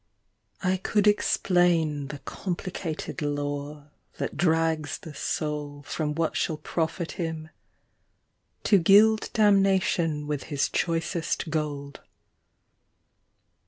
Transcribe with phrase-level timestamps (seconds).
[0.63, 7.49] I COULD explain The complicated lore that drags the soul From what shall profit him
[8.63, 12.01] To gild damnation with his choicest gold.